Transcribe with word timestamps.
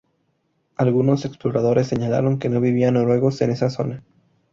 Algunos 0.77 1.25
exploradores 1.25 1.85
señalaron 1.85 2.39
que 2.39 2.49
no 2.49 2.59
vivían 2.59 2.95
noruegos 2.95 3.39
en 3.43 3.51
esa 3.51 3.69
zona. 3.69 4.01